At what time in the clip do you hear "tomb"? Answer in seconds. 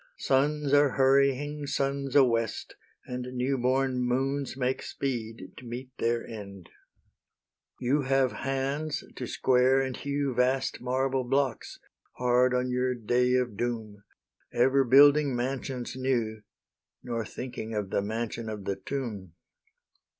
18.77-19.33